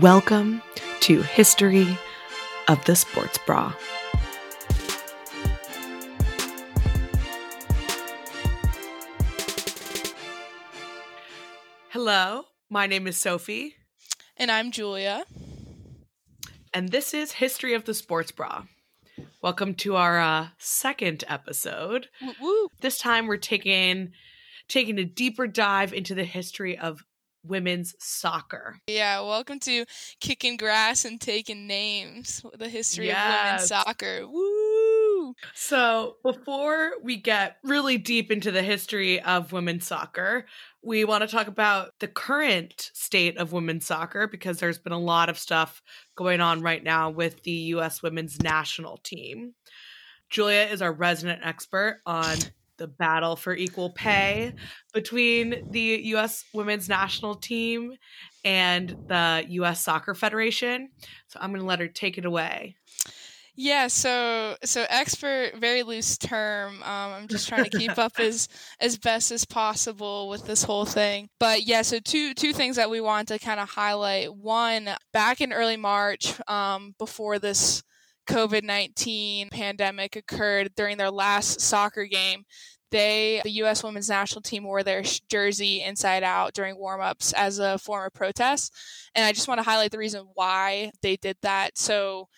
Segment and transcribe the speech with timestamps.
[0.00, 0.62] Welcome
[1.00, 1.98] to History
[2.68, 3.74] of the Sports Bra.
[11.88, 13.74] Hello, my name is Sophie.
[14.36, 15.24] And I'm Julia.
[16.72, 18.66] And this is History of the Sports Bra.
[19.42, 22.06] Welcome to our uh, second episode.
[22.22, 22.68] Woo woo.
[22.82, 24.12] This time we're taking
[24.68, 27.02] taking a deeper dive into the history of
[27.42, 28.78] women's soccer.
[28.86, 29.84] Yeah, welcome to
[30.20, 34.26] Kicking Grass and Taking Names, the history of women's soccer.
[34.26, 35.34] Woo!
[35.54, 40.46] So, before we get really deep into the history of women's soccer,
[40.82, 44.98] we want to talk about the current state of women's soccer because there's been a
[44.98, 45.82] lot of stuff
[46.16, 49.54] going on right now with the US women's national team.
[50.30, 52.36] Julia is our resident expert on
[52.78, 54.54] the battle for equal pay
[54.94, 57.94] between the US women's national team
[58.44, 60.90] and the US Soccer Federation.
[61.28, 62.76] So, I'm going to let her take it away.
[63.60, 66.80] Yeah, so so expert, very loose term.
[66.84, 68.48] Um, I'm just trying to keep up as
[68.78, 71.28] as best as possible with this whole thing.
[71.40, 74.32] But yeah, so two two things that we want to kind of highlight.
[74.32, 77.82] One, back in early March, um, before this
[78.28, 82.44] COVID nineteen pandemic occurred, during their last soccer game,
[82.90, 83.82] they the U.S.
[83.82, 88.72] women's national team wore their jersey inside out during warmups as a form of protest.
[89.14, 91.76] And I just want to highlight the reason why they did that.
[91.78, 92.28] So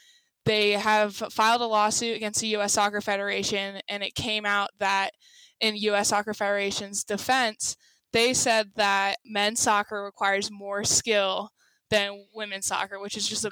[0.46, 2.72] they have filed a lawsuit against the U.S.
[2.72, 5.10] Soccer Federation, and it came out that
[5.60, 6.08] in U.S.
[6.08, 7.76] Soccer Federation's defense,
[8.12, 11.50] they said that men's soccer requires more skill
[11.90, 13.50] than women's soccer, which is just a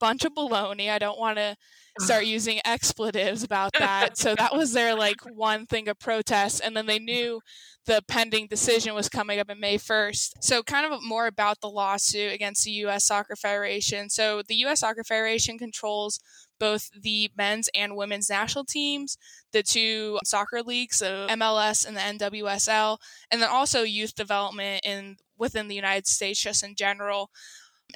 [0.00, 0.90] bunch of baloney.
[0.90, 1.56] I don't want to
[2.00, 4.16] start using expletives about that.
[4.16, 7.40] so that was their like one thing of protest, and then they knew
[7.86, 10.32] the pending decision was coming up in May 1st.
[10.40, 13.06] So, kind of more about the lawsuit against the U.S.
[13.06, 14.10] Soccer Federation.
[14.10, 14.80] So, the U.S.
[14.80, 16.18] Soccer Federation controls
[16.58, 19.16] both the men's and women's national teams,
[19.52, 22.98] the two soccer leagues, so MLS and the NWSL,
[23.30, 27.30] and then also youth development in within the United States just in general.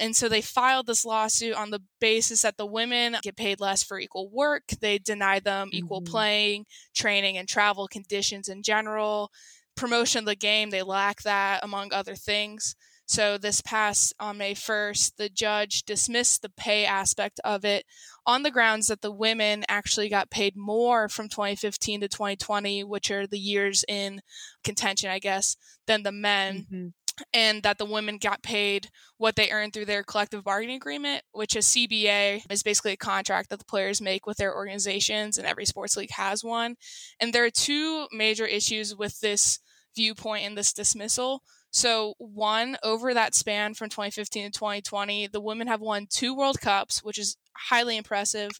[0.01, 3.83] And so they filed this lawsuit on the basis that the women get paid less
[3.83, 4.63] for equal work.
[4.81, 6.07] They deny them equal Mhm.
[6.07, 9.31] playing, training, and travel conditions in general.
[9.75, 12.75] Promotion of the game, they lack that, among other things.
[13.05, 17.85] So this past on May 1st, the judge dismissed the pay aspect of it
[18.25, 23.11] on the grounds that the women actually got paid more from 2015 to 2020, which
[23.11, 24.21] are the years in
[24.63, 25.57] contention, I guess,
[25.87, 26.93] than the men Mhm.
[27.33, 31.55] And that the women got paid what they earned through their collective bargaining agreement, which
[31.55, 35.65] is CBA is basically a contract that the players make with their organizations, and every
[35.65, 36.75] sports league has one.
[37.19, 39.59] And there are two major issues with this
[39.95, 41.43] viewpoint and this dismissal.
[41.71, 46.59] So, one, over that span from 2015 to 2020, the women have won two World
[46.59, 48.51] Cups, which is highly impressive.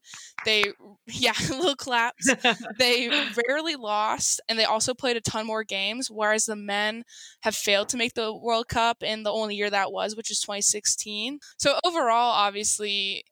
[0.46, 0.63] They,
[1.07, 2.29] yeah, little claps
[2.78, 3.09] they
[3.47, 7.03] rarely lost and they also played a ton more games whereas the men
[7.41, 10.40] have failed to make the world cup in the only year that was which is
[10.40, 13.24] 2016 so overall obviously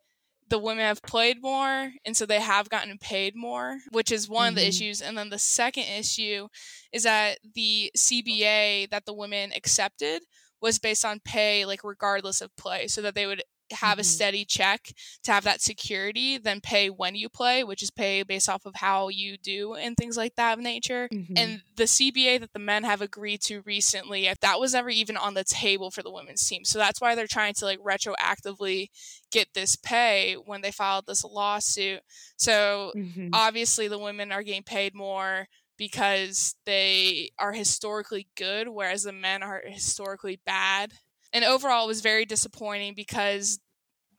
[0.50, 4.50] the women have played more and so they have gotten paid more which is one
[4.50, 4.68] of the Mhm.
[4.70, 6.48] issues and then the second issue
[6.92, 10.24] is that the cba that the women accepted
[10.62, 14.06] was based on pay like regardless of play so that they would have a Mhm.
[14.06, 14.92] steady check
[15.24, 18.76] to have that security than pay when you play which is pay based off of
[18.76, 21.36] how you do and things like that of nature Mhm.
[21.36, 25.16] and the CBA that the men have agreed to recently, if that was never even
[25.18, 26.66] on the table for the women's team.
[26.66, 28.88] So that's why they're trying to like retroactively
[29.32, 32.02] get this pay when they filed this lawsuit.
[32.38, 33.30] So Mhm.
[33.34, 35.48] obviously the women are getting paid more
[35.78, 40.94] because they are historically good, whereas the men are historically bad.
[41.34, 43.60] And overall, it was very disappointing because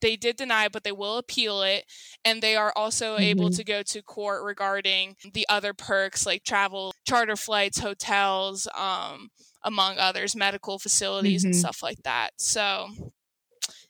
[0.01, 1.85] they did deny it, but they will appeal it.
[2.25, 3.51] And they are also able Mhm.
[3.51, 9.31] to go to court regarding the other perks like travel, charter flights, hotels, um,
[9.63, 11.57] among others, medical facilities, and Mhm.
[11.57, 12.33] stuff like that.
[12.39, 12.91] So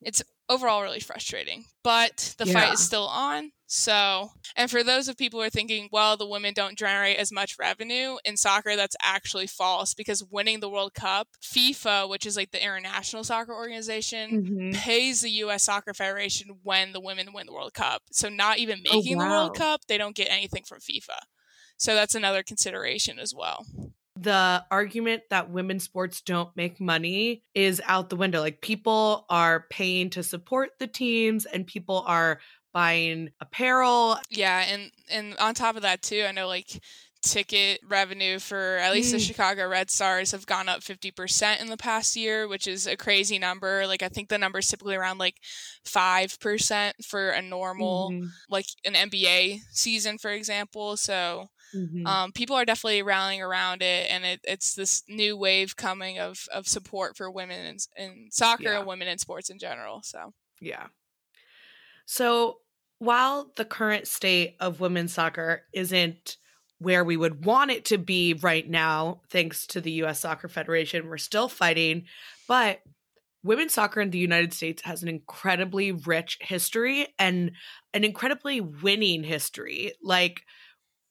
[0.03, 2.47] it's overall really frustrating, but the Yeah.
[2.47, 3.53] fight is still on.
[3.73, 7.31] So, and for those of people who are thinking, well, the women don't generate as
[7.31, 12.37] much revenue in soccer, that's actually false because winning the World Cup, FIFA, which is
[12.37, 14.73] like the international soccer organization, Mhm.
[14.75, 18.03] pays the US Soccer Federation when the women win the World Cup.
[18.11, 19.55] So, not even Oh, making the World.
[19.55, 21.19] Cup, they don't get anything from FIFA.
[21.77, 23.65] So, that's another consideration as well.
[24.17, 28.41] the argument that women's sports don't make money is out the window.
[28.41, 32.41] Like people are paying to support the teams and people are
[32.73, 34.19] buying apparel.
[34.31, 36.81] Yeah, and and on top of that too, I know like
[37.23, 39.27] ticket revenue for at least the Mm.
[39.27, 43.39] Chicago Red Stars have gone up 50% in the past year, which is a crazy
[43.39, 43.87] number.
[43.87, 45.37] Like I think the number is typically around like
[45.85, 50.97] 5% for a normal Mhm, like an NBA season for example.
[50.97, 52.07] So mhm.
[52.07, 56.47] um, people are definitely rallying around it and it, it's this new wave coming of,
[56.53, 58.79] of support for women in, in soccer Yeah.
[58.79, 60.01] and women in sports in general.
[60.03, 60.87] So Yeah.
[62.13, 62.59] So
[62.99, 66.39] while the current state of women's soccer isn't
[66.81, 71.07] where we would want it to be right now, thanks to the US Soccer Federation,
[71.07, 72.07] we're still fighting.
[72.49, 72.81] But
[73.45, 77.53] women's soccer in the United States has an incredibly rich history and
[77.95, 79.93] an incredibly winning history.
[80.03, 80.41] Like,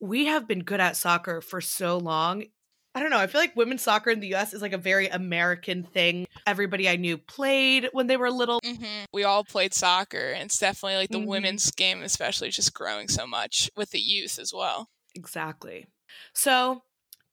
[0.02, 2.44] we have been good at soccer for so long.
[3.00, 3.18] I don't know.
[3.18, 6.28] I feel like women's soccer in the US is like a very American thing.
[6.46, 8.60] Everybody I knew played when they were little.
[8.66, 9.06] Mm-hmm.
[9.14, 11.26] we all played soccer and it's definitely like the Mhm.
[11.28, 14.90] women's game especially just growing so much with the youth as well.
[15.16, 15.88] Exactly.
[16.34, 16.84] So,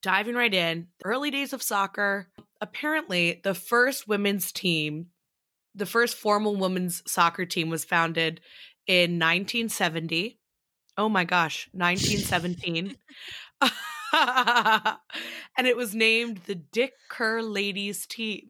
[0.03, 2.29] diving right in, early days of soccer,
[2.61, 5.09] apparently the first women's team,
[5.75, 8.41] the first formal women's soccer team was founded
[8.87, 10.39] in 1970.
[10.97, 12.97] Oh my gosh, 1917.
[15.59, 18.49] and it was named the Dick Kerr Ladies Team.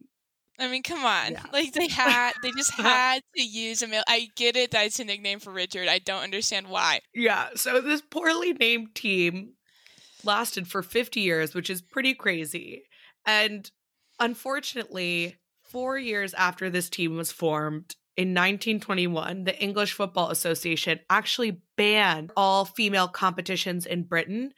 [0.59, 1.33] I mean, come on.
[1.33, 1.43] Yeah.
[1.53, 4.99] Like they had they just had to use a male I get it that it's
[5.01, 5.89] a nickname for Richard.
[5.89, 7.01] I don't understand why.
[7.15, 9.55] Yeah, so this poorly named team
[10.25, 12.85] lasted for 50 years, which is pretty crazy.
[13.27, 13.71] And
[14.19, 21.61] unfortunately, four years after this team was formed, in 1921, the English Football Association actually
[21.77, 24.53] banned all female competitions in Britain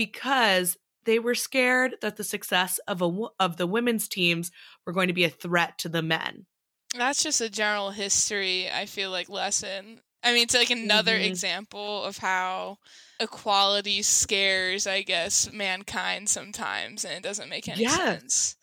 [0.00, 4.50] because they were scared that the success of a of the women's teams
[4.86, 6.46] were going to be a threat to the men.
[6.94, 10.00] That's just a general history, I feel like, lesson.
[10.22, 11.24] I mean, it's like another Mhm.
[11.26, 12.78] example of how
[13.20, 17.98] equality scares, I guess, mankind sometimes, and it doesn't make any Yes.
[18.20, 18.56] sense.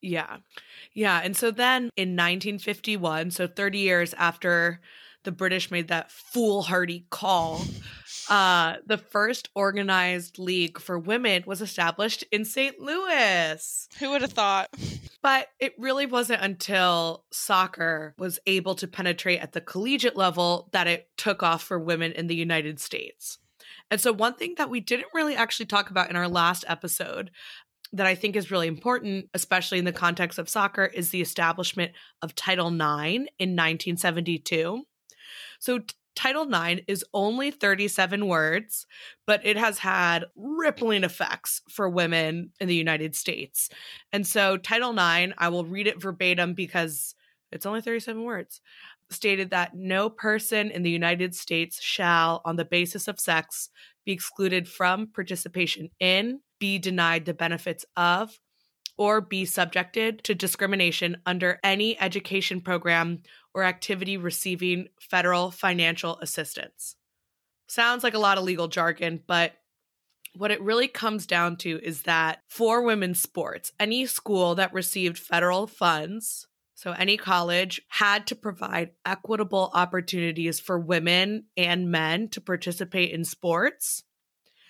[0.00, 0.38] Yeah.
[0.94, 1.20] Yeah.
[1.22, 4.80] And so then in 1951, so 30 years after
[5.24, 7.70] the British made that foolhardy call,
[8.32, 12.80] uh, the first organized league for women was established in St.
[12.80, 13.88] Louis.
[13.98, 14.70] Who would have thought?
[15.20, 20.86] But it really wasn't until soccer was able to penetrate at the collegiate level that
[20.86, 23.36] it took off for women in the United States.
[23.90, 27.30] And so, one thing that we didn't really actually talk about in our last episode
[27.92, 31.92] that I think is really important, especially in the context of soccer, is the establishment
[32.22, 34.86] of Title IX in 1972.
[35.58, 35.80] So,
[36.14, 38.86] Title IX is only 37 words,
[39.26, 43.70] but it has had rippling effects for women in the United States.
[44.12, 47.14] And so, Title IX, I will read it verbatim because
[47.50, 48.60] it's only 37 words,
[49.10, 53.70] stated that no person in the United States shall, on the basis of sex,
[54.04, 58.38] be excluded from participation in, be denied the benefits of,
[58.96, 63.22] or be subjected to discrimination under any education program
[63.54, 66.96] or activity receiving federal financial assistance.
[67.68, 69.52] Sounds like a lot of legal jargon, but
[70.34, 75.18] what it really comes down to is that for women's sports, any school that received
[75.18, 82.40] federal funds, so any college, had to provide equitable opportunities for women and men to
[82.40, 84.04] participate in sports.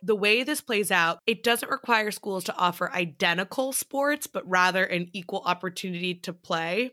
[0.05, 4.85] The way this plays out, it doesn't require schools to offer identical sports, but rather
[4.85, 6.91] an equal opportunity to play.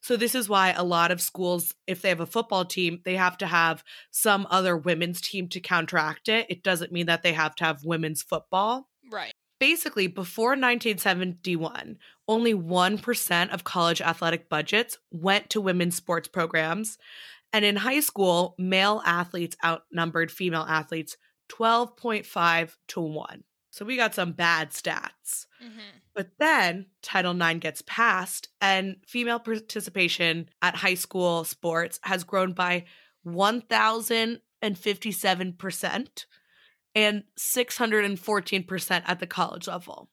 [0.00, 3.16] So, this is why a lot of schools, if they have a football team, they
[3.16, 6.46] have to have some other women's team to counteract it.
[6.48, 8.88] It doesn't mean that they have to have women's football.
[9.12, 9.32] Right.
[9.58, 16.98] Basically, before 1971, only 1% of college athletic budgets went to women's sports programs.
[17.52, 21.16] And in high school, male athletes outnumbered female athletes
[21.48, 23.44] 12.5 to 1.
[23.70, 25.46] So we got some bad stats.
[25.60, 25.78] hmm
[26.14, 32.54] But then Title IX gets passed, and female participation at high school sports has grown
[32.54, 32.86] by
[33.26, 36.24] 1,057%
[36.94, 40.08] and 614% at the college level.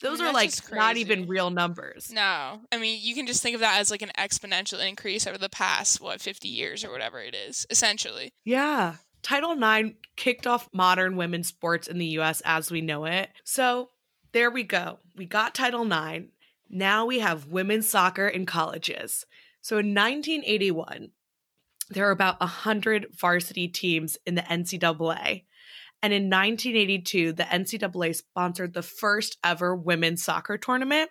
[0.00, 2.10] Those mean, are like not even real numbers.
[2.12, 2.60] No.
[2.72, 5.50] I mean, you can just think of that as like an exponential increase over the
[5.50, 8.32] past, what, 50 years or whatever it is, essentially.
[8.44, 8.94] Yeah.
[9.22, 13.30] Title IX kicked off modern women's sports in the US as we know it.
[13.44, 13.90] So
[14.32, 14.98] there we go.
[15.16, 16.26] We got Title IX.
[16.68, 19.26] Now we have women's soccer in colleges.
[19.60, 21.10] So in 1981,
[21.90, 25.44] there were about 100 varsity teams in the NCAA.
[26.02, 31.10] And in 1982, the NCAA sponsored the first ever women's soccer tournament.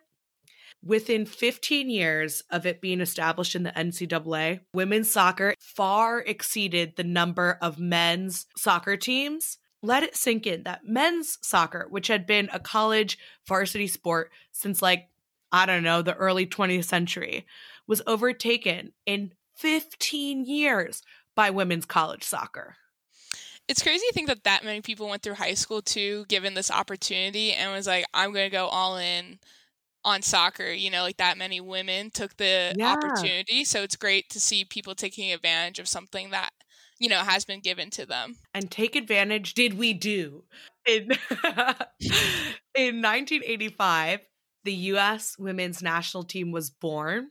[0.84, 7.04] Within 15 years of it being established in the NCAA, women's soccer far exceeded the
[7.04, 9.58] number of men's soccer teams.
[9.82, 13.18] let it sink in that men's soccer, which had been a college
[13.48, 15.08] varsity sport since like,
[15.52, 17.46] I don't know, the early 20th century,
[17.88, 21.02] was overtaken in 15 years
[21.36, 22.76] by women's college soccer.
[23.68, 26.72] It's crazy to think that that many people went through high school too, given this
[26.72, 29.40] opportunity, and was like, I'm going to go all in
[30.10, 30.72] on soccer.
[30.72, 32.94] You know, like that many women took the yeah.
[32.94, 33.64] opportunity.
[33.64, 36.52] So it's great to see people taking advantage of something that
[37.00, 38.36] you know, has been given to them.
[38.54, 40.44] And take advantage did we do?
[40.86, 41.04] In
[42.76, 44.20] in 1985,
[44.66, 47.30] the US women's national team was born.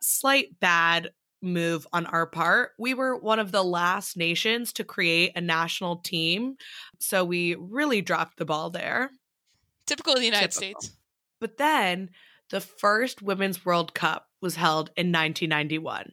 [0.00, 1.10] Slight bad
[1.42, 2.70] move on our part.
[2.78, 6.56] We were one of the last nations to create a national team,
[6.98, 9.10] so we really dropped the ball there.
[9.86, 10.80] Typical of the United Typical.
[10.80, 10.96] States.
[11.44, 12.08] But then
[12.48, 16.12] the first Women's World Cup was held in 1991.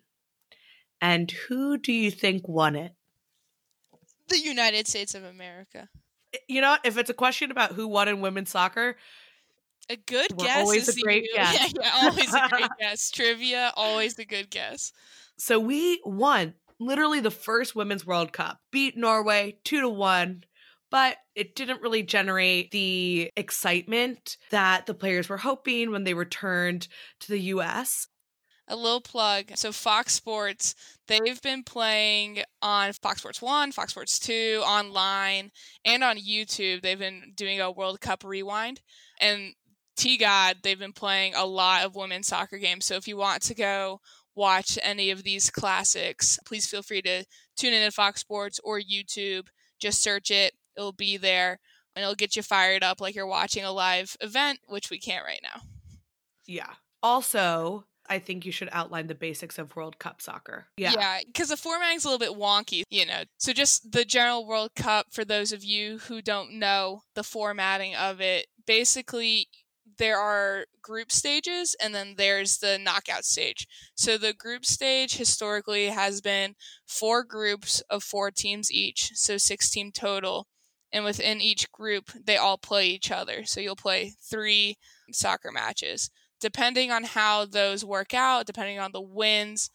[1.00, 2.92] And who do you think won it?
[4.28, 5.88] The United States of America.
[6.50, 8.98] You know, if it's a question about who won in women's soccer,
[9.90, 11.74] a good guess always is a great guess.
[11.74, 13.10] Yeah, yeah, always a great guess.
[13.10, 14.92] Trivia, always a good guess.
[15.38, 20.44] So we won literally the first women's World Cup, beat Norway two to one,
[20.91, 26.88] but it didn't really generate the excitement that the players were hoping when they returned
[27.21, 28.07] to the US
[28.71, 29.51] a little plug.
[29.55, 30.75] So Fox Sports,
[31.07, 35.51] they've been playing on Fox Sports 1, Fox Sports 2, online,
[35.86, 36.81] and on YouTube.
[36.81, 38.81] They've been doing a World Cup rewind.
[39.19, 39.53] And
[39.98, 42.86] T God, they've been playing a lot of women's soccer games.
[42.86, 44.00] So if you want to go
[44.36, 47.25] watch any of these classics, please feel free to
[47.57, 49.48] tune in to Fox Sports or YouTube.
[49.79, 51.60] Just search it, it'll be there,
[51.96, 55.26] and it'll get you fired up like you're watching a live event, which we can't
[55.26, 55.62] right now.
[56.48, 56.74] Yeah.
[57.04, 60.68] Also, I think you should outline the basics of World Cup soccer.
[60.78, 60.94] Yeah.
[60.94, 63.24] Yeah, because the formatting's a little bit wonky, you know.
[63.38, 67.96] So just the general World Cup for those of you who don't know the formatting
[67.96, 68.48] of it.
[68.68, 69.48] Basically,
[69.98, 73.68] there are group stages and then there's the knockout stage.
[73.96, 79.70] So the group stage historically has been four groups of four teams each, so six
[79.70, 80.48] team total.
[80.93, 83.45] And within each group, they all play each other.
[83.45, 84.77] So you'll play three
[85.12, 86.10] soccer matches
[86.41, 89.69] depending on how those work out, depending on the wins,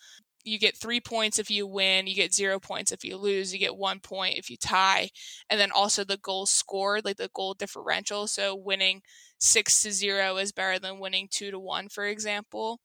[0.44, 3.58] you get three points if you win, you get zero points if you lose, you
[3.58, 5.08] get one point if you tie,
[5.50, 8.26] and then also the goals scored, like the goal differential.
[8.26, 9.02] So winning
[9.38, 12.80] six to zero is better than winning two to one, for example.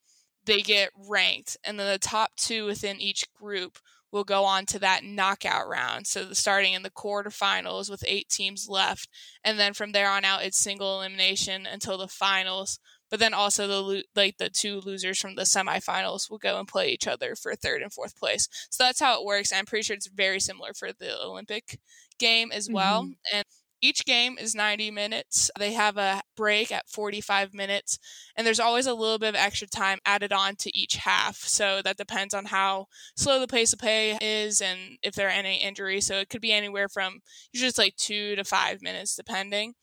[0.46, 3.78] They get ranked, and then the top two within each group
[4.12, 6.06] will go on to that knockout round.
[6.06, 9.08] So the, starting in the quarterfinals with eight teams left,
[9.44, 12.80] and then from there on out, it's single elimination until the finals
[13.12, 16.90] but then also the like the two losers from the semifinals will go and play
[16.90, 18.48] each other for third and fourth place.
[18.72, 19.52] So that's how it works.
[19.54, 21.78] I'm pretty sure it's very similar for the Olympic
[22.18, 23.04] game as well.
[23.04, 23.36] Mm-hmm.
[23.36, 23.46] And
[23.82, 25.50] each game is 90 minutes.
[25.58, 27.98] They have a break at 45 minutes,
[28.36, 31.38] and there's always a little bit of extra time added on to each half.
[31.38, 35.32] So that depends on how slow the pace of play is and if there are
[35.32, 36.06] any injuries.
[36.06, 37.20] So it could be anywhere from
[37.52, 39.74] usually it's like two to five minutes, depending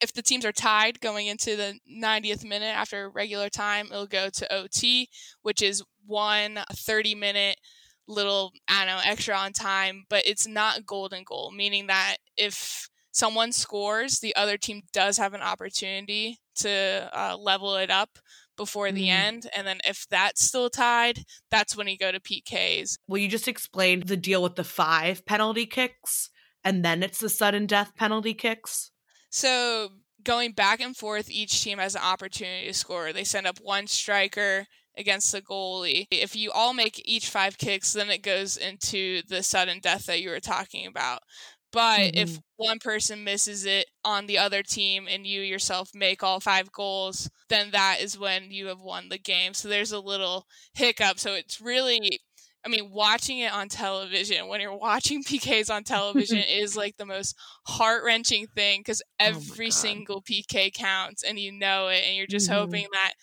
[0.00, 4.28] if the teams are tied going into the 90th minute after regular time, it'll go
[4.30, 5.08] to OT,
[5.42, 7.58] which is one 30 minute
[8.08, 12.88] little, I don't know, extra on time, but it's not golden goal, meaning that if
[13.12, 18.18] someone scores, the other team does have an opportunity to uh, level it up
[18.56, 19.12] before the mm.
[19.12, 19.46] end.
[19.54, 22.96] And then if that's still tied, that's when you go to PKs.
[23.06, 26.30] Well, you just explained the deal with the five penalty kicks,
[26.64, 28.90] and then it's the sudden death penalty kicks.
[29.30, 29.90] So
[30.22, 33.12] going back and forth, each team has an opportunity to score.
[33.12, 34.66] They send up one striker
[34.96, 36.06] against the goalie.
[36.10, 40.20] If you all make each five kicks, then it goes into the sudden death that
[40.20, 41.22] you were talking about.
[41.72, 42.18] But mm-hmm.
[42.18, 46.70] if one person misses it on the other team and you yourself make all five
[46.70, 49.54] goals, then that is when you have won the game.
[49.54, 51.18] So there's a little hiccup.
[51.18, 52.20] So it's really
[52.64, 57.06] I mean, watching it on television, when you're watching PKs on television, is like the
[57.06, 57.36] most
[57.66, 62.16] heart wrenching thing because oh every oh single PK counts and you know it, and
[62.16, 62.60] you're just mm-hmm.
[62.60, 63.14] hoping that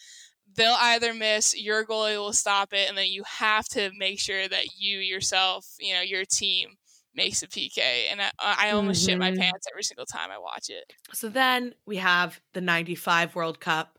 [0.56, 4.48] they'll either miss, your goalie will stop it, and then you have to make sure
[4.48, 6.72] that you yourself, you know, your team
[7.15, 7.79] makes a PK.
[8.11, 9.11] And I, I almost mm-hmm.
[9.11, 9.41] shit my mm-hmm.
[9.41, 10.93] pants every single time I watch it.
[11.13, 13.97] So then we have the 95 World Cup.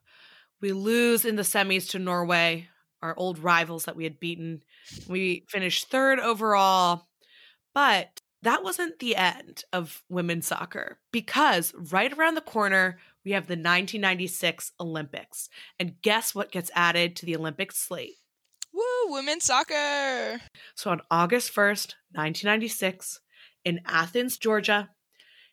[0.61, 2.69] We lose in the semis to Norway
[3.03, 4.63] our old rivals that we had beaten.
[5.09, 7.07] We finished third overall,
[7.75, 13.47] but that wasn't the end of women's soccer because right around the corner, we have
[13.47, 15.49] the 1996 Olympics.
[15.79, 18.17] And guess what gets added to the Olympic slate?
[18.73, 20.41] Woo, women's soccer.
[20.75, 23.21] So on August 1st, 1996,
[23.65, 24.91] in Athens, Georgia,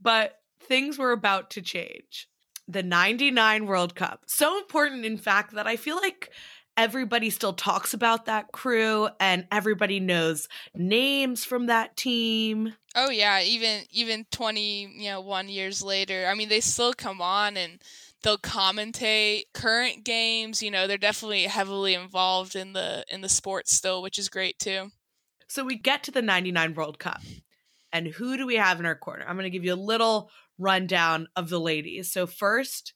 [0.00, 0.34] But
[0.64, 2.28] things were about to change.
[2.68, 4.22] The 99 World Cup.
[4.26, 6.30] So important, in fact, that I feel like
[6.76, 12.74] everybody still talks about that crew and everybody knows names from that team.
[12.94, 16.26] Oh yeah, even even 20, you know, 1 years later.
[16.28, 17.82] I mean, they still come on and
[18.22, 23.68] they'll commentate current games, you know, they're definitely heavily involved in the in the sport
[23.68, 24.90] still, which is great too.
[25.48, 27.20] So we get to the 99 World Cup.
[27.92, 29.26] And who do we have in our corner?
[29.28, 32.10] I'm going to give you a little rundown of the ladies.
[32.10, 32.94] So first,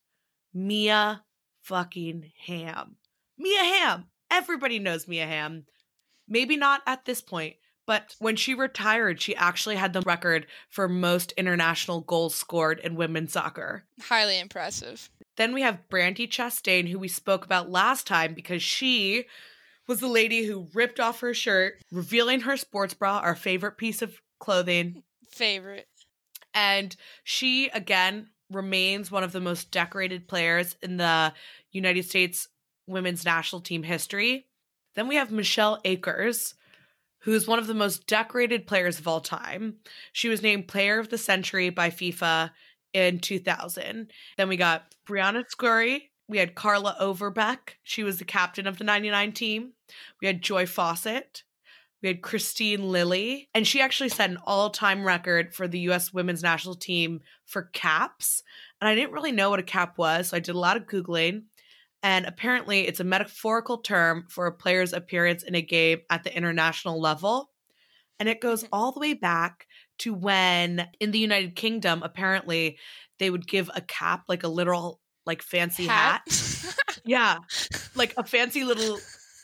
[0.55, 1.23] Mia
[1.61, 2.97] fucking Hamm.
[3.39, 4.07] Mia Hamm.
[4.31, 5.65] Everybody knows Mia Hamm.
[6.29, 10.89] Maybe not at this point, but when she retired, she actually had the record for
[10.89, 13.85] most international goals scored in women's soccer.
[14.01, 15.09] Highly impressive.
[15.37, 19.27] Then we have Brandi Chastain, who we spoke about last time because she
[19.87, 24.03] was the lady who ripped off her shirt, revealing her sports bra, our favorite piece
[24.03, 25.05] of clothing.
[25.31, 25.87] Favorite.
[26.55, 31.33] And she, again, remains one of the most decorated players in the
[31.71, 32.49] United States
[32.87, 34.47] women's national team history.
[34.95, 36.55] Then we have Michelle Akers,
[37.21, 39.77] who's one of the most decorated players of all time.
[40.13, 42.51] She was named Player of the Century by FIFA
[42.93, 44.11] in 2000.
[44.37, 46.11] Then we got Briana Scurry.
[46.29, 47.79] We had Carla Overbeck.
[47.83, 49.73] She was the captain of the 99 team.
[50.21, 51.43] We had Joy Fawcett.
[52.03, 53.49] We had Kristine Lilly.
[53.55, 57.63] And she actually set an all time record for the US women's national team for
[57.73, 58.43] caps.
[58.81, 60.29] And I didn't really know what a cap was.
[60.29, 61.45] So I did a lot of Googling.
[62.03, 66.35] And apparently, it's a metaphorical term for a player's appearance in a game at the
[66.35, 67.51] international level.
[68.19, 68.71] And it goes mm-hmm.
[68.73, 69.67] all the way back
[69.99, 72.79] to when in the United Kingdom, apparently,
[73.19, 76.23] they would give a cap, like a literal, like fancy hat.
[76.27, 76.99] hat.
[77.05, 77.39] yeah.
[77.95, 78.99] Like a fancy little,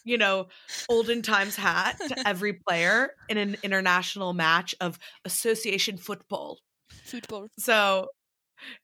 [0.05, 0.49] you know,
[0.89, 6.59] olden times hat to every player in an international match of association football.
[7.05, 7.49] Football.
[7.59, 8.09] So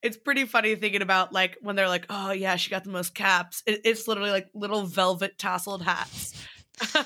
[0.03, 3.15] it's pretty funny thinking about like when they're like, oh yeah, she got the most
[3.15, 3.63] caps.
[3.67, 6.35] It, it's literally like little velvet tasseled hats.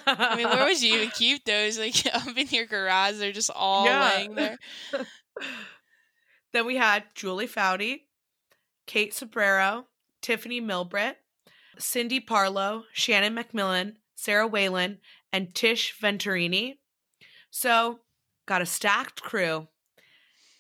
[0.07, 1.79] I mean, where would you even keep those?
[1.79, 4.11] Like up in your garage, they're just all yeah.
[4.15, 4.59] laying there.
[6.53, 8.03] then we had Julie Foudy,
[8.87, 9.85] Kate Sobrero,
[10.23, 11.17] Tiffeny Milbrett,
[11.79, 14.99] Cindy Parlow, Shannon McMillan, Sara Whalen,
[15.33, 16.77] and Tish Venturini.
[17.51, 18.01] So,
[18.47, 19.69] got a stacked crew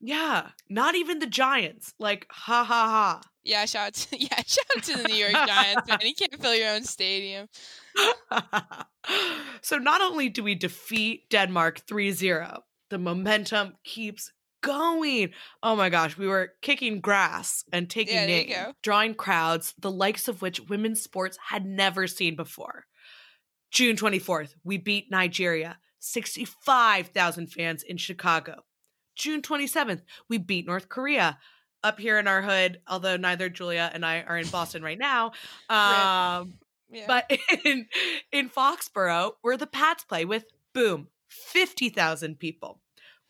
[0.00, 1.94] Yeah, not even the Giants.
[1.98, 3.20] Like, ha ha ha.
[3.42, 5.98] Yeah, shout out to yeah, shout out to the New York Giants, man.
[6.02, 7.48] You can't fill your own stadium.
[9.62, 12.60] so not only do we defeat Denmark 3-0,
[12.94, 14.30] the momentum keeps
[14.62, 15.30] going.
[15.64, 20.28] Oh my gosh, we were kicking grass and taking yeah, name, drawing crowds, the likes
[20.28, 22.84] of which women's sports had never seen before.
[23.72, 28.62] June 24th, we beat Nigeria, 65,000 fans in Chicago.
[29.16, 31.38] June 27th, we beat North Korea.
[31.82, 35.32] Up here in our hood, although neither Julia and I are in Boston right now.
[35.68, 36.54] Um,
[36.90, 37.04] yeah.
[37.06, 37.30] But
[37.66, 37.86] in,
[38.32, 42.80] in Foxborough, where the Pats play with, boom, 50,000 people.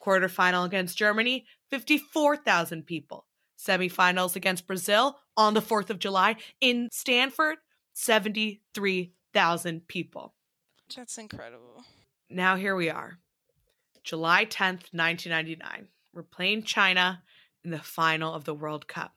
[0.05, 3.27] Quarterfinal against Germany, 54,000 people.
[3.59, 7.57] Semifinals against Brazil on the 4th of July in Stanford,
[7.95, 10.35] 73,000 people.
[10.95, 11.85] That's incredible.
[12.29, 13.19] Now here we are.
[14.03, 15.89] July 10th, 1999.
[16.13, 17.23] We're playing China
[17.65, 19.15] in the final of the World Cup.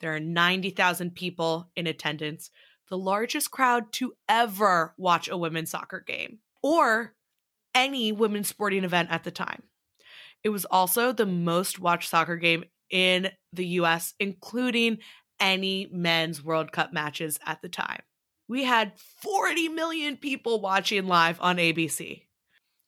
[0.00, 2.50] There are 90,000 people in attendance,
[2.88, 7.14] the largest crowd to ever watch a women's soccer game or
[7.74, 9.62] any women's sporting event at the time.
[10.44, 14.98] It was also the most watched soccer game in the US, including
[15.40, 18.02] any men's World Cup matches at the time.
[18.48, 22.22] We had 40 million people watching live on ABC.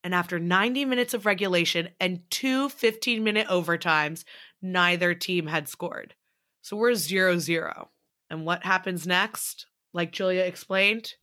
[0.03, 4.25] And after 90 minutes of regulation and two 15 minute overtimes,
[4.63, 6.15] neither team had scored.
[6.63, 7.91] So we're 0 0.
[8.31, 9.67] And what happens next?
[9.93, 11.15] Like Julia explained,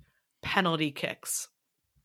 [0.43, 1.47] penalty kicks.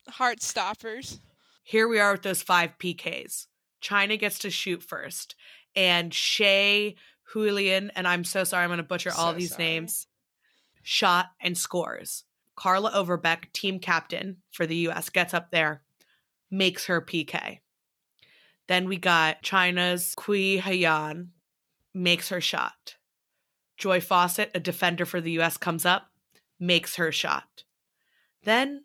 [0.08, 1.20] Heart stoppers.
[1.64, 3.46] Here we are with those five PKs.
[3.82, 5.34] China gets to shoot first.
[5.76, 6.96] And Shea
[7.30, 9.64] Julian, and I'm so sorry, I'm going to butcher So all these sorry.
[9.64, 10.06] names,
[10.82, 12.24] shot and scores.
[12.56, 15.82] Carla Overbeck, team captain for the US, gets up there,
[16.50, 17.58] makes her PK.
[18.68, 21.28] Then we got China's Kui Hayan,
[21.94, 22.96] makes her shot.
[23.76, 26.10] Joy Fawcett, a defender for the US, comes up,
[26.60, 27.64] makes her shot.
[28.44, 28.84] Then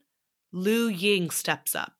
[0.51, 1.93] Lu Ying steps up,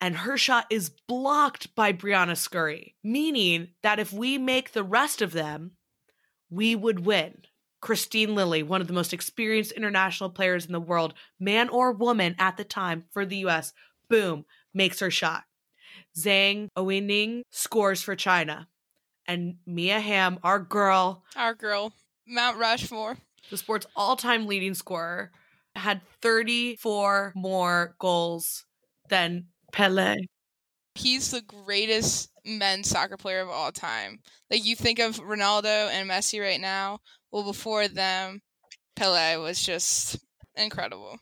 [0.00, 5.20] and her shot is blocked by Briana Scurry, meaning that if we make the rest
[5.22, 5.72] of them,
[6.48, 7.42] we would win.
[7.82, 12.34] Kristine Lilly, one of the most experienced international players in the world, man or woman
[12.38, 13.72] at the time for the US,
[14.08, 15.44] boom, makes her shot.
[16.16, 18.68] Zhang Owening scores for China.
[19.26, 21.92] And Mia Hamm, our girl, Our girl,
[22.26, 23.16] Mount Rushmore.
[23.50, 25.30] the sport's all time leading scorer,
[25.76, 28.64] had 34 more goals
[29.08, 30.16] than Pele.
[30.94, 34.20] He's the greatest men's soccer player of all time.
[34.50, 36.98] Like you think of Ronaldo and Messi right now.
[37.30, 38.42] Well, before them,
[38.96, 40.18] Pele was just
[40.56, 41.18] incredible.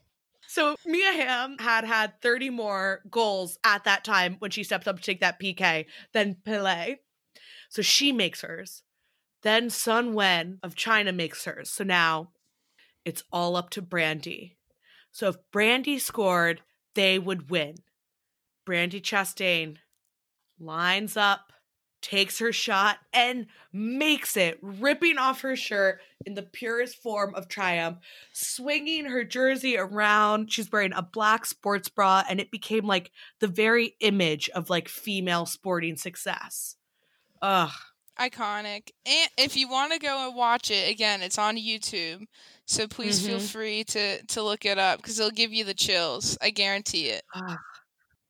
[0.46, 4.96] So Mia Hamm had had 30 more goals at that time when she stepped up
[4.96, 5.84] to take that PK
[6.14, 6.96] than Pele.
[7.68, 8.82] So she makes hers.
[9.42, 11.70] Then Sun Wen of China makes hers.
[11.70, 12.30] So now
[13.04, 14.56] it's all up to Brandi.
[15.12, 16.62] So if Brandi scored,
[16.94, 17.76] they would win.
[18.68, 19.78] Brandi Chastain
[20.60, 21.52] lines up,
[22.02, 27.48] takes her shot, and makes it, ripping off her shirt in the purest form of
[27.48, 27.98] triumph,
[28.32, 30.52] swinging her jersey around.
[30.52, 34.88] She's wearing a black sports bra, and it became like the very image of like
[34.88, 36.76] female sporting success.
[37.42, 37.72] Ugh.
[38.18, 38.90] Iconic.
[39.06, 42.26] And if you want to go and watch it, again, it's on YouTube.
[42.66, 43.48] So please feel Mhm.
[43.50, 46.36] free to to look it up because it'll give you the chills.
[46.40, 47.24] I guarantee it.
[47.34, 47.58] Ugh.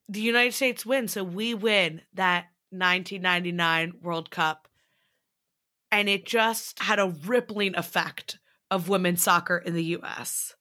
[0.08, 4.68] The United States win, so we win that 1999 World Cup.
[5.90, 8.38] And it just had a rippling effect
[8.70, 10.54] of women's soccer in the US.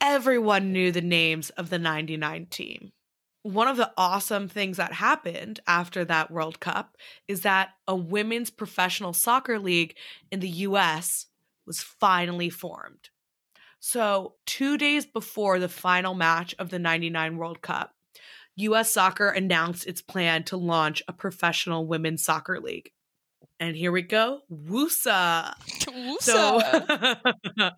[0.00, 2.92] Everyone knew the names of the 99 team.
[3.42, 6.96] One of the awesome things that happened after that World Cup
[7.28, 9.94] is that a women's professional soccer league
[10.30, 11.26] in the US
[11.66, 13.10] was finally formed.
[13.78, 17.95] So, two days before the final match of the 99 World Cup,
[18.56, 22.90] US Soccer announced its plan to launch a professional women's soccer league.
[23.58, 25.54] And here we go WUSA.
[26.20, 26.60] So,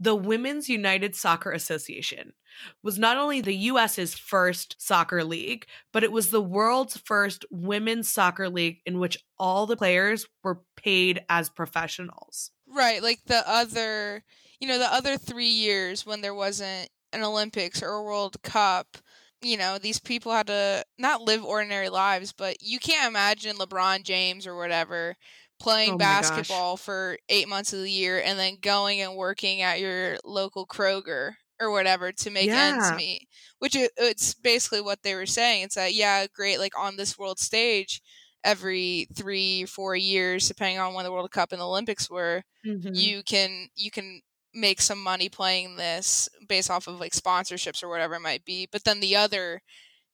[0.00, 2.34] the Women's United Soccer Association
[2.82, 8.08] was not only the US's first soccer league, but it was the world's first women's
[8.08, 12.50] soccer league in which all the players were paid as professionals.
[12.68, 14.22] Right, like the other,
[14.60, 18.98] you know, the other three years when there wasn't an Olympics or a World Cup,
[19.42, 24.04] you know, these people had to not live ordinary lives, but you can't imagine LeBron
[24.04, 25.16] James or whatever
[25.60, 26.66] playing Oh my gosh.
[26.66, 30.66] basketball for eight months of the year and then going and working at your local
[30.66, 33.28] Kroger or whatever to make ends meet.
[33.58, 35.64] Which it, it's basically what they were saying.
[35.64, 38.00] It's that, yeah, great, like on this world stage
[38.44, 43.12] every three, four years, depending on when the World Cup and the Olympics were, Mhm.
[43.12, 44.20] you can you can
[44.54, 48.68] make some money playing this based off of like sponsorships or whatever it might be
[48.70, 49.60] but then the other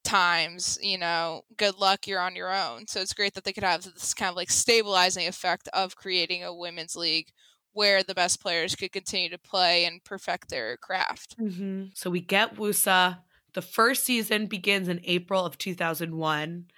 [0.05, 3.65] times you know good luck you're on your own so it's great that they could
[3.65, 7.29] have this kind of like stabilizing effect of creating a women's league
[7.73, 11.97] where the best players could continue to play and perfect their craft Mhm.
[11.97, 13.23] So we get WUSA.
[13.55, 16.69] The first season begins in April of 2001.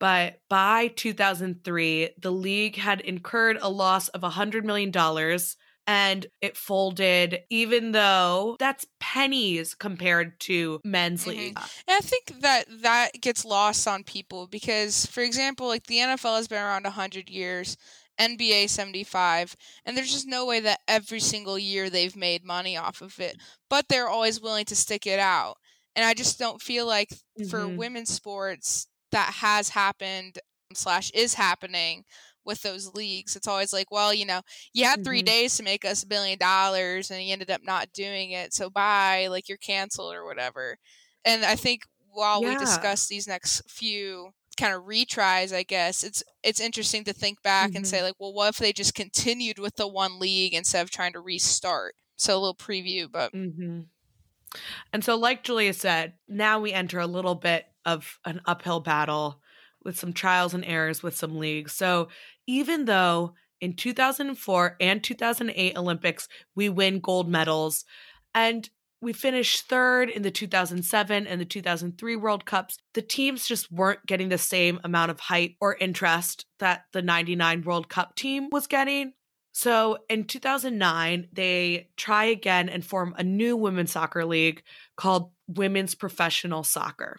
[0.00, 4.90] But by 2003, the league had incurred a loss of $100 million
[5.86, 11.26] and it folded, even though that's pennies compared to men's Mhm.
[11.26, 11.70] league.
[11.86, 16.36] And I think that that gets lost on people because, for example, like the NFL
[16.36, 17.76] has been around 100 years,
[18.18, 23.02] NBA 75, and there's just no way that every single year they've made money off
[23.02, 23.36] of it.
[23.68, 25.58] But they're always willing to stick it out.
[25.94, 27.10] And I just don't feel like
[27.42, 27.76] for Mhm.
[27.76, 30.38] women's sports that has happened
[30.74, 32.04] slash is happening
[32.44, 33.36] with those leagues.
[33.36, 35.22] It's always like, well, you know, you had 3 Mhm.
[35.22, 38.52] days to make us a billion dollars and you ended up not doing it.
[38.54, 40.78] So bye, like you're canceled or whatever.
[41.24, 46.22] And I think while we discuss these next few kind of retries, I guess it's
[46.42, 47.86] it's interesting to think back and Mhm.
[47.86, 51.12] say like, well, what if they just continued with the one league instead of trying
[51.14, 51.94] to restart?
[52.16, 53.82] So a little preview, but hmm
[54.92, 59.40] And so, like Julia said, now we enter a little bit of an uphill battle
[59.84, 61.72] with some trials and errors with some leagues.
[61.72, 62.08] So,
[62.46, 67.84] even though in 2004 and 2008 Olympics, we win gold medals
[68.34, 68.68] and
[69.02, 74.06] we finished third in the 2007 and the 2003 World Cups, the teams just weren't
[74.06, 78.68] getting the same amount of hype or interest that the 99 World Cup team was
[78.68, 79.12] getting.
[79.50, 84.62] So in 2009, they try again and form a new women's soccer league
[84.96, 87.18] called Women's Professional Soccer.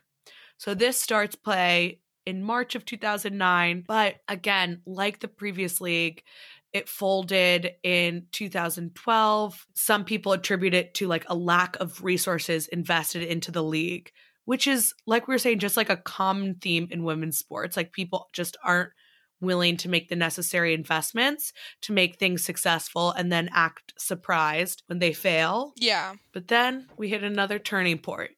[0.58, 6.24] So this starts play in March of 2009, but again, like the previous league,
[6.72, 9.68] it folded in 2012.
[9.76, 14.12] Some people attribute it to like a lack of resources invested into the league,
[14.46, 17.78] which is like we were saying just like a common theme in women's sports.
[17.78, 18.92] Like people just aren't
[19.40, 25.00] willing to make the necessary investments to make things successful and then act surprised when
[25.00, 25.74] they fail.
[25.78, 26.14] yeah.
[26.32, 28.32] But then we hit another turning point.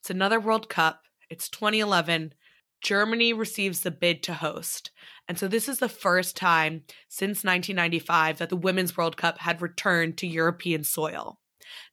[0.00, 1.02] It's another World Cup.
[1.28, 2.34] It's 2011.
[2.80, 4.90] Germany receives the bid to host.
[5.28, 9.62] And so this is the first time since 1995 that the Women's World Cup had
[9.62, 11.38] returned to European soil.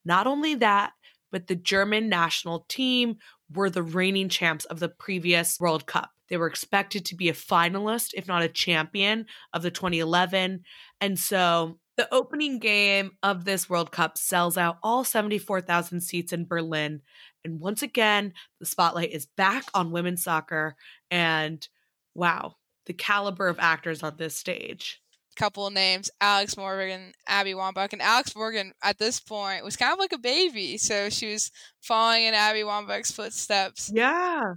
[0.06, 0.94] Not only that,
[1.32, 3.18] but the German national team
[3.54, 6.12] were the reigning champs of the previous World Cup.
[6.30, 10.64] They were expected to be a finalist, if not a champion, of the 2011.
[11.00, 16.46] And so the opening game of this World Cup sells out all 74,000 seats in
[16.46, 17.02] Berlin.
[17.48, 20.76] And once again, the spotlight is back on women's soccer.
[21.10, 21.66] And
[22.14, 25.02] wow, the caliber of actors on this stage.
[25.38, 29.94] Couple of names: Alex Morgan, Abby Wambach, and Alex Morgan at this point was kind
[29.94, 33.92] of like a baby, so she was following in Abby Wambach's footsteps.
[33.94, 34.56] Yeah.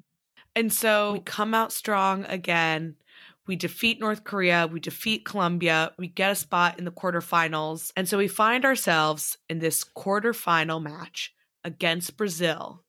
[0.57, 2.97] And so we come out strong again.
[3.47, 4.69] We defeat North Korea.
[4.73, 5.93] We defeat Colombia.
[5.99, 7.93] We get a spot in the quarterfinals.
[7.95, 12.85] And so we find ourselves in this quarterfinal match against Brazil.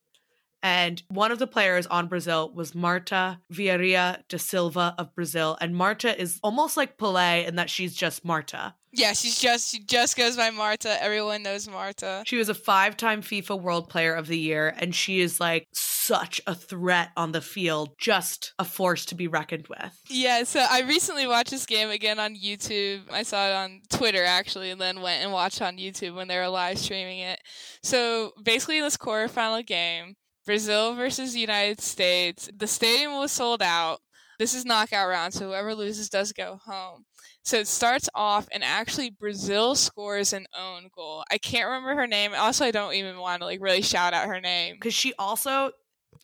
[0.63, 5.58] And one of the players on Brazil was Marta Vieira da Silva of Brazil.
[5.60, 8.76] And Marta is almost like Pelé in that she's just Marta.
[8.93, 11.02] Yeah, she's just she just goes by Marta.
[11.02, 12.24] Everyone knows Marta.
[12.26, 15.67] She was a five time FIFA World Player of the Year, and she is like
[15.71, 19.97] such a threat on the field, just a force to be reckoned with.
[20.10, 23.04] Yeah, so I recently watched this game again on YouTube.
[23.10, 26.38] I saw it on Twitter actually, and then went and watched on YouTube when they
[26.38, 27.39] were live streaming it.
[27.84, 33.99] So basically, this quarterfinal game, Brazil versus United States, the stadium was sold out.
[34.39, 37.06] This is knockout round, so whoever loses does go home.
[37.43, 41.23] So it starts off, and actually Brazil scores an own goal.
[41.32, 42.32] I can't remember her name.
[42.36, 44.75] Also, I don't even want to like really shout out her name.
[44.75, 45.71] Because she also,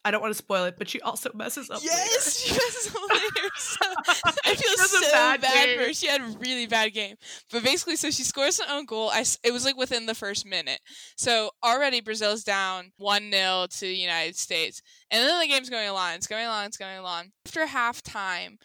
[0.06, 1.82] I don't want to spoil it, but she also messes up.
[1.84, 3.50] Yes, she was later.
[3.58, 3.86] So,
[4.46, 5.94] I feel so bad bad, for her.
[5.94, 7.16] She had a really bad game.
[7.52, 9.10] But basically, so she scores an own goal.
[9.12, 10.80] I it was like within the first minute.
[11.16, 14.82] So already Brazil's down 1 0 to the United States.
[15.12, 16.14] And then the game's going along.
[16.16, 16.66] It's going along.
[16.68, 17.32] It's going along.
[17.46, 18.58] After halftime,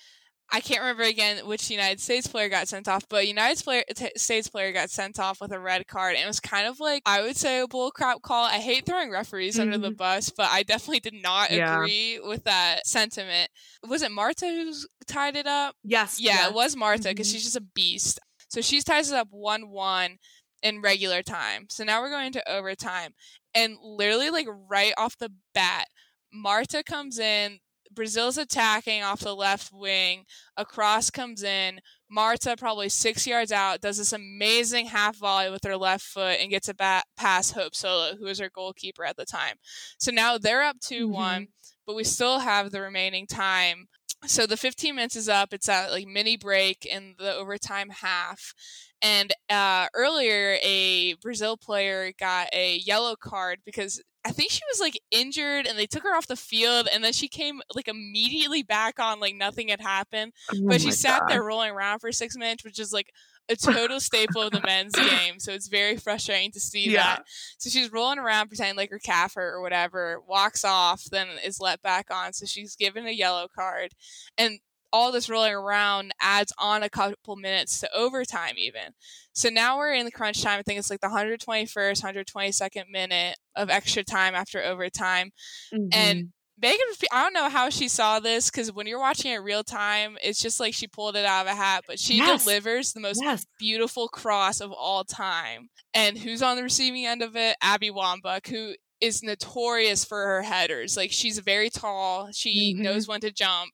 [0.55, 4.11] I can't remember again which United States player got sent off, but United player, t-
[4.17, 6.15] States player got sent off with a red card.
[6.15, 8.45] And it was kind of like, I would say, a bullcrap call.
[8.45, 9.97] I hate throwing referees under the Mhm.
[9.97, 11.75] bus, but I definitely did not Yeah.
[11.75, 13.51] agree with that sentiment.
[13.83, 14.75] Was it Marta who
[15.07, 15.75] tied it up?
[15.83, 16.21] Yes.
[16.21, 16.49] Yeah, yes.
[16.51, 17.33] it was Marta because Mhm.
[17.33, 18.19] she's just a beast.
[18.49, 20.19] So she ties it up 1 1
[20.63, 21.67] in regular time.
[21.71, 23.15] So now we're going to overtime.
[23.55, 25.89] And literally, like, right off the bat,
[26.31, 27.59] Marta comes in.
[27.95, 30.25] Brazil's attacking off the left wing.
[30.57, 31.81] A cross comes in.
[32.11, 36.51] Marta, probably six yards out, does this amazing half volley with her left foot and
[36.51, 39.57] gets a bat past Hope Solo, who was her goalkeeper at the time.
[39.99, 41.51] So now they're up 2 one mm-hmm.
[41.87, 43.87] but we still have the remaining time.
[44.27, 45.53] So the 15 minutes is up.
[45.53, 48.55] It's at like mini break in the overtime half.
[49.03, 54.81] And uh, earlier, a Brazil player got a yellow card because I think she was
[54.81, 56.89] like injured and they took her off the field.
[56.93, 60.33] And then she came like immediately back on like nothing had happened.
[60.55, 61.31] Oh But she sat God.
[61.31, 63.13] there rolling around for six minutes, which is like
[63.49, 65.41] a total staple of the men's game.
[65.41, 67.03] So it's very frustrating to see yeah.
[67.03, 67.25] that.
[67.59, 71.59] So she's rolling around pretending like her calf hurt or whatever, walks off, then is
[71.61, 72.33] let back on.
[72.33, 73.93] So she's given a yellow card.
[74.39, 74.61] And
[74.93, 78.93] all this rolling around adds on a couple minutes to overtime even.
[79.33, 80.59] So now we're in the crunch time.
[80.59, 85.31] I think it's like the 121st, 122nd minute of extra time after overtime.
[85.73, 85.89] Mm-hmm.
[85.93, 86.29] And
[86.61, 90.17] Megan, I don't know how she saw this because when you're watching it real time,
[90.23, 92.45] it's just like she pulled it out of a hat, but she yes.
[92.45, 93.45] delivers the most yes.
[93.59, 95.71] beautiful cross of all time.
[95.95, 97.57] And who's on the receiving end of it?
[97.63, 100.97] Abby Wambach, who is notorious for her headers.
[100.97, 102.83] Like she's very tall, she mm-hmm.
[102.83, 103.73] knows when to jump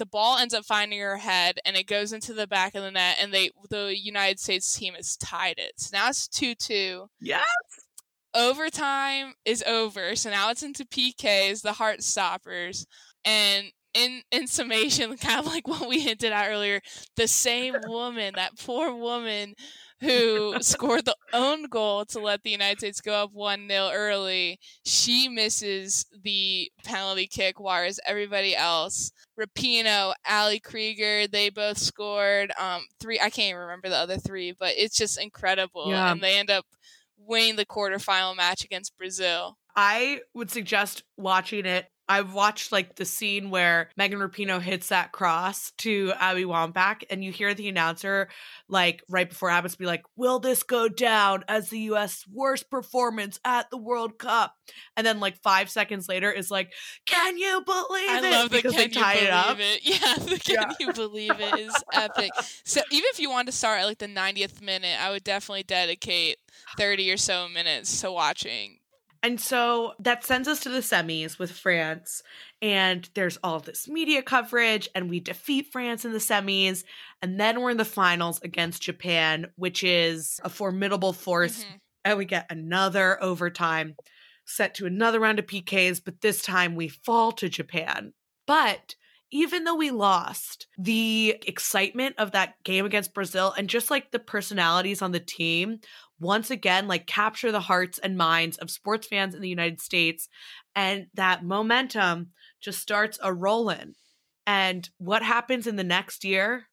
[0.00, 2.90] the ball ends up finding her head and it goes into the back of the
[2.90, 5.72] net and they the United States team has tied it.
[5.76, 7.06] So now it's 2-2.
[7.20, 7.44] Yes.
[8.34, 10.16] Overtime is over.
[10.16, 12.86] So now it's into PKs, the heart stoppers.
[13.26, 16.80] And in in summation, kind of like what we hinted at earlier,
[17.16, 19.54] the same woman, that poor woman
[20.00, 24.58] who scored the own goal to let the United States go up 1 0 early,
[24.84, 32.52] she misses the penalty kick, whereas everybody else, Rapinoe, Ali Krieger, they both scored.
[32.58, 35.88] Um, three, I can't even remember the other three, but it's just incredible.
[35.88, 36.12] Yeah.
[36.12, 36.64] And they end up
[37.18, 39.56] winning the quarterfinal match against Brazil.
[39.76, 45.12] I would suggest watching it I've watched like the scene where Megan Rapinoe hits that
[45.12, 48.28] cross to Abby Wambach, and you hear the announcer
[48.68, 52.24] like right before Abbott's be like, "Will this go down as the U.S.
[52.28, 54.56] worst performance at the World Cup?"
[54.96, 56.72] And then like five seconds later is like,
[57.06, 60.14] "Can you believe I it?" I love because the "Can you believe it, it?" Yeah,
[60.16, 60.72] the "Can yeah.
[60.80, 62.32] you believe it?" is epic.
[62.64, 65.62] So even if you want to start at like the 90th minute, I would definitely
[65.62, 66.38] dedicate
[66.76, 68.79] 30 or so minutes to watching
[69.22, 72.22] and so that sends us to the semis with France.
[72.62, 76.84] And there's all this media coverage, and we defeat France in the semis.
[77.20, 81.64] And then we're in the finals against Japan, which is a formidable force.
[81.64, 81.76] Mm-hmm.
[82.06, 83.96] And we get another overtime
[84.46, 88.14] set to another round of PKs, but this time we fall to Japan.
[88.46, 88.94] But
[89.30, 94.18] even though we lost, the excitement of that game against Brazil and just like the
[94.18, 95.78] personalities on the team
[96.20, 100.28] once again like capture the hearts and minds of sports fans in the United States
[100.74, 102.28] and that momentum
[102.60, 103.94] just starts a rolling.
[104.46, 106.66] And what happens in the next year?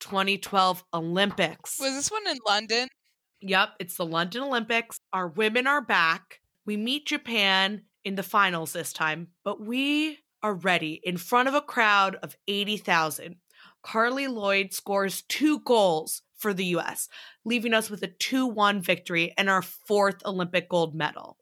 [0.00, 1.78] 2012 Olympics.
[1.78, 2.88] Was this one in London?
[3.42, 4.98] Yep, it's the London Olympics.
[5.12, 6.40] Our women are back.
[6.66, 11.54] We meet Japan in the finals this time, but we are ready in front of
[11.54, 13.36] a crowd of 80,000.
[13.84, 17.08] Carli Lloyd scores two goals for the US,
[17.44, 21.36] leaving us with a 2 1 victory and our fourth Olympic gold medal.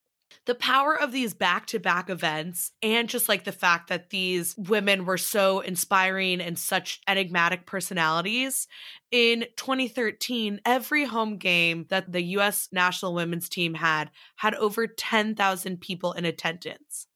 [0.49, 4.55] The power of these back to back events, and just like the fact that these
[4.57, 8.67] women were so inspiring and such enigmatic personalities.
[9.11, 15.83] In 2013, every home game that the US national women's team had had over 10,000
[15.83, 17.08] people in attendance.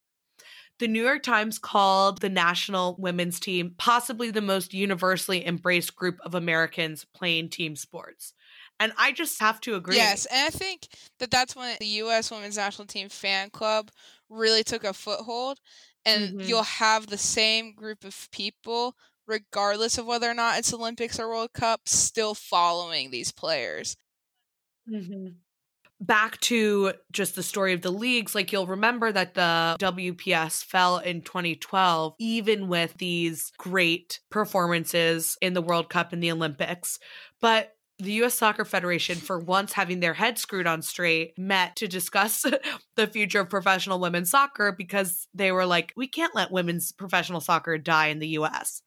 [0.79, 6.19] The New York Times called the national women's team possibly the most universally embraced group
[6.25, 8.33] of Americans playing team sports.
[8.81, 9.97] And I just have to agree.
[9.97, 10.89] Yes, and I think
[11.21, 12.31] that that's when the U.S.
[12.33, 13.91] Women's National Team fan club
[14.29, 15.59] really took a foothold,
[16.05, 16.49] and mm-hmm.
[16.49, 21.29] you'll have the same group of people, regardless of whether or not it's Olympics or
[21.29, 23.97] World Cup, still following these players.
[24.91, 25.29] Mm-hmm
[26.03, 30.99] back to just the story of the leagues, like you'll remember that the WPS fell
[30.99, 36.99] in 2012, even with these great performances in the World Cup and the Olympics.
[37.41, 41.87] But the US Soccer Federation, for once having their head screwed on straight, met to
[41.87, 42.45] discuss
[42.97, 47.41] the future of professional women's soccer because they were like, we can't let women's professional
[47.41, 48.83] soccer die in the US.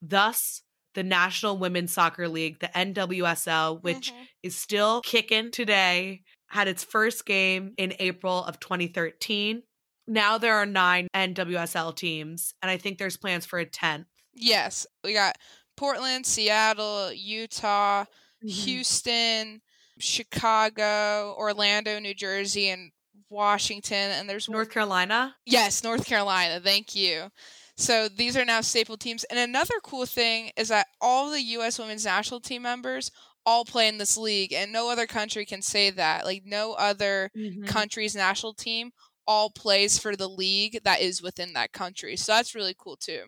[0.00, 0.62] Thus,
[0.94, 4.22] the National Women's Soccer League, the NWSL, which mm-hmm.
[4.42, 6.22] is still kicking today,
[6.54, 9.64] had its first game in April of 2013.
[10.06, 14.04] Now there are nine NWSL teams, and I think there's plans for a 10th.
[14.32, 14.86] Yes.
[15.02, 15.36] We got
[15.76, 18.48] Portland, Seattle, Utah, mm-hmm.
[18.48, 19.62] Houston,
[19.98, 22.92] Chicago, Orlando, New Jersey, and
[23.28, 24.12] Washington.
[24.12, 25.34] And there's North Carolina?
[25.44, 26.60] Yes, North Carolina.
[26.60, 27.30] Thank you.
[27.76, 29.24] So these are now staple teams.
[29.24, 31.80] And another cool thing is that all the U.S.
[31.80, 33.10] women's national team members
[33.46, 36.24] all play in this league, and no other country can say that.
[36.24, 37.64] Like, no other mm-hmm.
[37.64, 38.90] country's national team
[39.26, 42.16] all plays for the league that is within that country.
[42.16, 43.24] So that's really cool, too.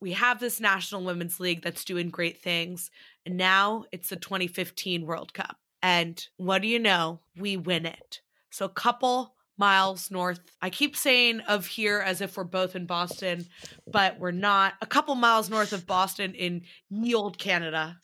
[0.00, 2.90] We have this National Women's League that's doing great things.
[3.24, 5.56] And now it's the 2015 World Cup.
[5.82, 7.20] And what do you know?
[7.36, 8.20] We win it.
[8.50, 10.40] So, a couple miles north.
[10.60, 13.46] I keep saying of here as if we're both in Boston,
[13.86, 14.74] but we're not.
[14.82, 17.98] A couple miles north of Boston in ye old Canada.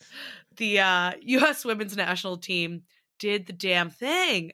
[0.61, 1.65] The uh, U.S.
[1.65, 2.83] women's national team
[3.17, 4.51] did the damn thing.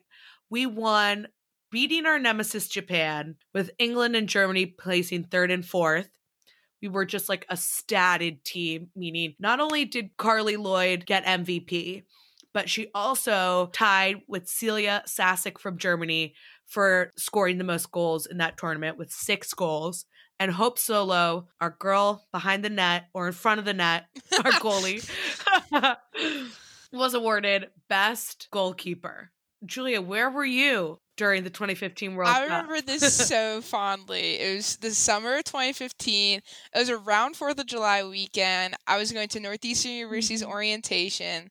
[0.48, 1.28] We won,
[1.70, 6.08] beating our nemesis Japan, with England and Germany placing third and fourth.
[6.80, 12.04] We were just like a statted team, meaning not only did Carli Lloyd get MVP,
[12.54, 16.32] but she also tied with Célia Šašić from Germany
[16.64, 20.06] for scoring the most goals in that tournament with six goals.
[20.40, 24.06] And Hope Solo, our girl behind the net or in front of the net,
[24.44, 25.02] our goalie,
[26.92, 29.30] was awarded best goalkeeper.
[29.66, 32.40] Julia, where were you during the 2015 World I Cup?
[32.40, 34.38] I remember this so fondly.
[34.38, 36.38] It was the summer of 2015.
[36.38, 38.74] It was around 4th of July weekend.
[38.86, 40.48] I was going to Northeastern University's Mhm.
[40.50, 41.50] orientation,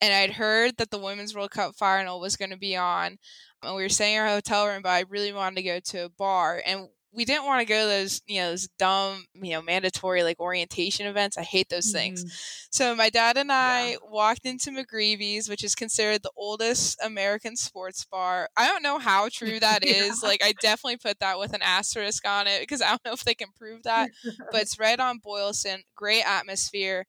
[0.00, 3.18] and I'd heard that the Women's World Cup final was going to be on.
[3.62, 6.04] And we were staying in our hotel room, but I really wanted to go to
[6.06, 6.60] a bar.
[6.66, 10.22] And we didn't want to go to those, you know, those dumb, you know, mandatory
[10.24, 11.38] like orientation events.
[11.38, 12.24] I hate those things.
[12.24, 12.66] Mhm.
[12.70, 13.96] So my dad and I Yeah.
[14.02, 18.48] walked into McGreevy's, which is considered the oldest American sports bar.
[18.56, 20.20] I don't know how true that is.
[20.22, 20.28] Yeah.
[20.28, 23.24] Like I definitely put that with an asterisk on it because I don't know if
[23.24, 24.10] they can prove that.
[24.50, 25.82] but it's right on Boylston.
[25.94, 27.06] Great atmosphere.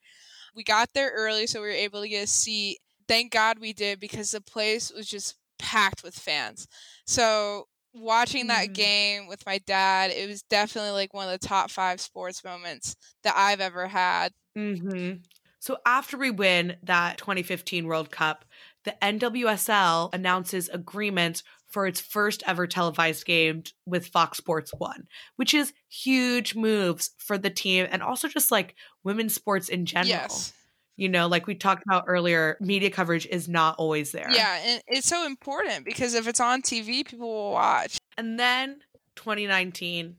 [0.55, 2.79] We got there early, so we were able to get a seat.
[3.07, 6.67] Thank God we did because the place was just packed with fans.
[7.05, 8.73] So watching that Mhm.
[8.73, 12.95] game with my dad, it was definitely like one of the top five sports moments
[13.23, 14.33] that I've ever had.
[14.55, 15.13] hmm
[15.59, 18.45] So after we win that 2015 World Cup,
[18.83, 25.53] the NWSL announces agreements for its first ever televised game with Fox Sports 1, which
[25.53, 30.47] is huge moves for the team and also just like women's sports in general.
[30.47, 30.53] Yes.
[30.97, 34.29] You know, like we talked about earlier, media coverage is not always there.
[34.31, 37.97] Yeah, and it's so important because if it's on TV, people will watch.
[38.17, 38.79] And then
[39.15, 40.15] 2019,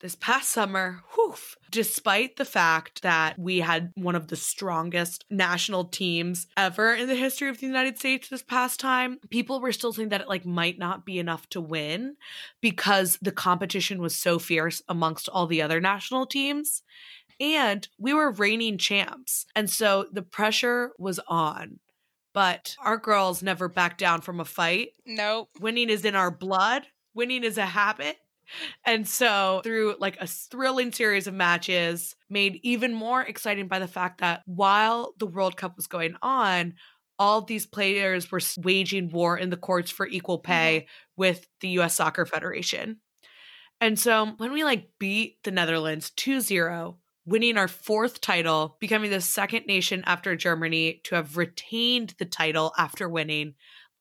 [0.00, 1.34] this past summer, whew,
[1.70, 7.16] despite the fact that we had one of the strongest national teams ever in the
[7.16, 10.46] history of the United States this past time, people were still saying that it like
[10.46, 12.16] might not be enough to win
[12.60, 16.82] because the competition was so fierce amongst all the other national teams.
[17.40, 19.46] And we were reigning champs.
[19.54, 21.78] And so the pressure was on.
[22.34, 25.48] But our girls never backed down from a fight Nope.
[25.60, 28.16] winning is in our blood winning is a habit
[28.84, 33.88] and so through like a thrilling series of matches made even more exciting by the
[33.88, 36.74] fact that while the world cup was going on
[37.18, 40.52] all these players were waging war in the courts for equal mm-hmm.
[40.52, 40.86] pay
[41.16, 42.98] with the US Soccer Federation.
[43.80, 46.96] And so when we like beat the Netherlands 2-0
[47.28, 52.72] winning our fourth title, becoming the second nation after Germany to have retained the title
[52.78, 53.54] after winning,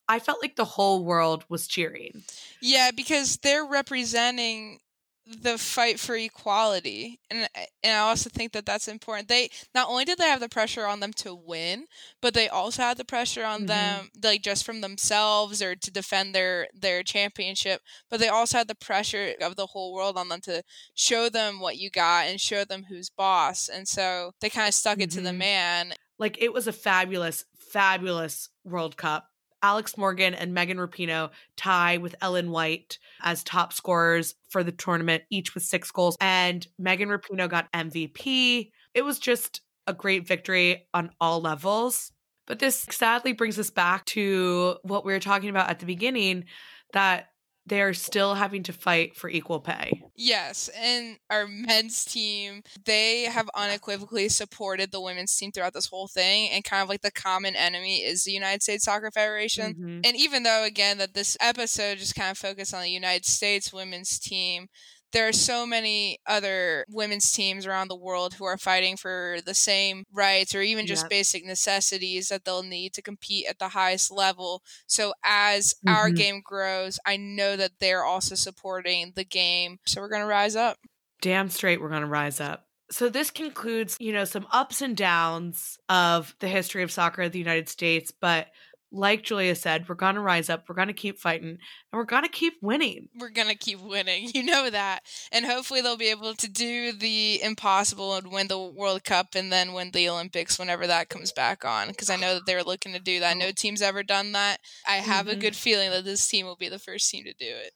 [0.07, 2.23] I felt like the whole world was cheering.
[2.61, 4.80] Yeah, because they're representing
[5.28, 7.47] the fight for equality, and
[7.84, 9.28] and I also think that that's important.
[9.28, 11.86] They not only did they have the pressure on them to win,
[12.21, 13.67] but they also had the pressure on Mhm.
[13.67, 17.82] them like just from themselves or to defend their their championship.
[18.09, 20.63] But they also had the pressure of the whole world on them to
[20.95, 23.67] show them what you got and show them who's boss.
[23.69, 25.38] And so they kind of stuck it to the Mhm.
[25.38, 25.93] man.
[26.17, 29.30] Like it was a fabulous, fabulous World Cup.
[29.62, 35.24] Alex Morgan and Megan Rapinoe tie with Ellen White as top scorers for the tournament,
[35.30, 36.18] each with six goals.
[36.22, 38.72] And Megan Rapinoe got MVP.
[38.93, 42.12] It was just a great victory on all levels.
[42.45, 46.45] But this sadly brings us back to what we were talking about at the beginning
[46.93, 47.28] that
[47.68, 50.01] they're still having to fight for equal pay.
[50.15, 56.07] Yes, and our men's team, they have unequivocally supported the women's team throughout this whole
[56.07, 59.76] thing, and kind of like the common enemy is the United States Soccer Federation.
[59.76, 60.07] Mhm.
[60.07, 63.74] And even though, again, that this episode just kind of focused on the United States
[63.74, 64.68] women's team,
[65.14, 69.53] there are so many other women's teams around the world who are fighting for the
[69.53, 71.10] same rights or even just Yep.
[71.10, 74.62] basic necessities that they'll need to compete at the highest level.
[74.88, 76.16] So as our Mhm.
[76.16, 79.80] game grows, I know that they're also supporting the game.
[79.86, 80.78] So we're going to rise up.
[81.22, 82.68] damn straight we're going to rise up.
[82.89, 87.32] So this concludes, you know, some ups and downs of the history of soccer in
[87.32, 88.47] the United States, but
[88.91, 91.57] like Julia said, we're going to rise up, we're going to keep fighting, and
[91.91, 93.09] we're going to keep winning.
[93.19, 94.31] We're going to keep winning.
[94.33, 95.03] You know that.
[95.31, 99.51] And hopefully they'll be able to do the impossible and win the World Cup and
[99.51, 101.89] then win the Olympics whenever that comes back on.
[101.89, 103.35] Because I know that they're looking to do that.
[103.38, 104.59] No team's ever done that.
[104.88, 105.41] I have a Mhm.
[105.41, 107.73] good feeling that this team will be the first team to do it.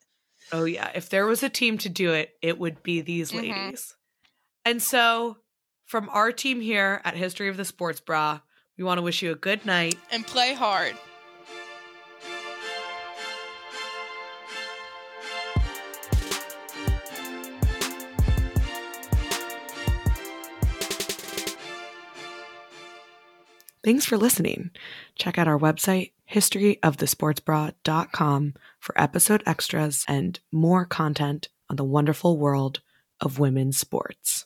[0.54, 3.36] Oh yeah, if there was a team to do it, it would be these Mhm.
[3.38, 3.96] ladies.
[4.66, 5.38] And so,
[5.86, 8.40] from our team here at History of the Sports Bra,
[8.78, 9.98] we want to wish you a good night.
[10.12, 10.96] And play hard.
[23.84, 24.70] Thanks for listening.
[25.16, 32.82] Check out our website, historyofthesportsbra.com, for episode extras and more content on the wonderful world
[33.20, 34.46] of women's sports.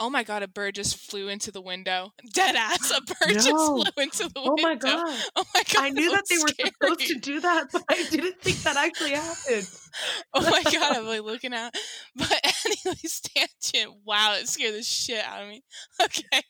[0.00, 2.12] Oh my god, a bird just flew into the window.
[2.32, 3.34] Dead ass, a bird No.
[3.34, 4.54] just flew into the window.
[4.58, 5.20] Oh my god.
[5.36, 5.84] Oh my god.
[5.84, 9.12] I knew that they were supposed to do that, but I didn't think that actually
[9.12, 9.68] happened.
[10.34, 11.72] Oh my god, I'm like looking at.
[12.16, 12.32] But
[12.66, 13.94] anyways, tangent.
[14.04, 15.62] Wow, it scared the shit out of me.
[16.02, 16.42] Okay.